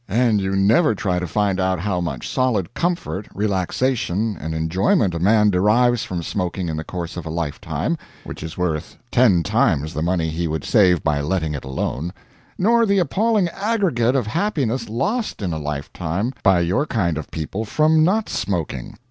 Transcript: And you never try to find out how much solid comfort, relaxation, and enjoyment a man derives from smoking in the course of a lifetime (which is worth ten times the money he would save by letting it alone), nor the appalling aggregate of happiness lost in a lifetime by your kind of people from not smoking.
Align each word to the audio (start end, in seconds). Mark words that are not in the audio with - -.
And 0.09 0.41
you 0.41 0.55
never 0.55 0.95
try 0.95 1.19
to 1.19 1.27
find 1.27 1.59
out 1.59 1.79
how 1.79 2.01
much 2.01 2.27
solid 2.27 2.73
comfort, 2.73 3.27
relaxation, 3.35 4.35
and 4.35 4.55
enjoyment 4.55 5.13
a 5.13 5.19
man 5.19 5.51
derives 5.51 6.03
from 6.03 6.23
smoking 6.23 6.69
in 6.69 6.77
the 6.77 6.83
course 6.83 7.17
of 7.17 7.25
a 7.27 7.29
lifetime 7.29 7.99
(which 8.23 8.41
is 8.41 8.57
worth 8.57 8.97
ten 9.11 9.43
times 9.43 9.93
the 9.93 10.01
money 10.01 10.29
he 10.31 10.47
would 10.47 10.63
save 10.65 11.03
by 11.03 11.21
letting 11.21 11.53
it 11.53 11.63
alone), 11.65 12.13
nor 12.57 12.87
the 12.87 12.97
appalling 12.97 13.47
aggregate 13.49 14.15
of 14.15 14.25
happiness 14.25 14.89
lost 14.89 15.39
in 15.39 15.53
a 15.53 15.59
lifetime 15.59 16.33
by 16.41 16.61
your 16.61 16.87
kind 16.87 17.15
of 17.15 17.29
people 17.29 17.63
from 17.63 18.03
not 18.03 18.27
smoking. 18.27 18.97